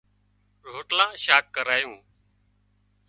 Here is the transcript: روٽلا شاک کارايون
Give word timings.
روٽلا 0.71 1.07
شاک 1.23 1.45
کارايون 1.55 1.95